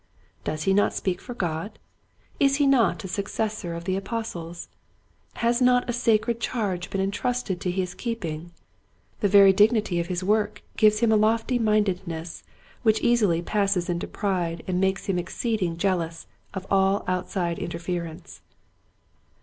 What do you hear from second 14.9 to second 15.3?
him